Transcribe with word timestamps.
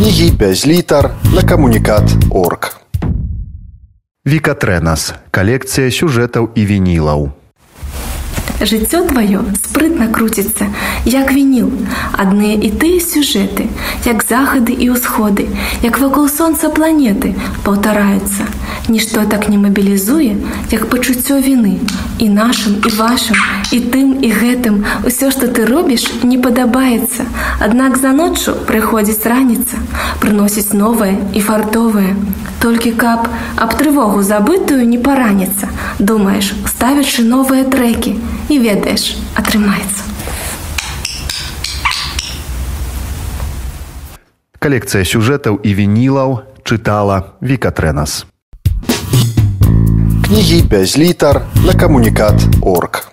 кнігі 0.00 0.30
без 0.30 0.66
літар 0.66 1.10
на 1.34 1.42
камунікат 1.42 2.08
орг. 2.32 2.80
Вікатрэнас 4.24 5.12
калекцыя 5.28 5.92
сюжэтаў 5.92 6.48
і 6.56 6.62
вінілаў. 6.64 7.28
Жыццё 8.64 9.04
тваё 9.04 9.44
спрытна 9.60 10.08
круціцца, 10.08 10.72
як 11.04 11.28
вініл, 11.36 11.68
адныя 12.20 12.56
і 12.60 12.70
тыя 12.76 13.00
сюжэты, 13.00 13.66
як 14.04 14.24
захады 14.28 14.76
і 14.76 14.92
ўсходы, 14.92 15.48
як 15.82 15.98
вакол 16.04 16.28
сонца 16.28 16.68
планеты 16.68 17.32
паўтараюцца. 17.64 18.44
Нішто 18.88 19.24
так 19.24 19.48
не 19.48 19.56
мабілізуе, 19.58 20.36
як 20.70 20.88
пачуццё 20.92 21.40
віны. 21.40 21.78
І 22.18 22.28
нашым 22.28 22.76
і 22.84 22.90
вашым, 23.00 23.38
і 23.72 23.78
тым 23.80 24.20
і 24.20 24.28
гэтым 24.28 24.84
усё, 25.08 25.30
што 25.30 25.48
ты 25.48 25.64
робіш, 25.64 26.04
не 26.22 26.36
падабаецца. 26.36 27.24
Аднак 27.60 27.96
за 27.96 28.12
ноччу 28.12 28.52
прыходзіць 28.68 29.24
раніца, 29.24 29.80
прыносіць 30.20 30.76
новае 30.76 31.16
і 31.32 31.40
фартовае. 31.40 32.16
Толькі 32.60 32.92
каб 32.92 33.28
аб 33.56 33.72
трывогу 33.80 34.20
забытую 34.20 34.84
не 34.84 34.98
параніцца, 34.98 35.72
думаеш, 35.98 36.52
ставячы 36.68 37.24
новыя 37.24 37.64
трэкі, 37.64 38.16
і 38.52 38.58
ведаеш, 38.58 39.16
атрымаецца. 39.32 40.19
Калекцыя 44.60 45.08
сюжэтаў 45.08 45.56
і 45.64 45.70
вінілаў 45.72 46.44
чытала 46.68 47.40
Вікатрэнас. 47.40 48.28
Кнігі 50.28 50.58
без 50.68 51.00
літар 51.00 51.48
на 51.64 51.72
камунікат 51.72 52.36
орг. 52.60 53.09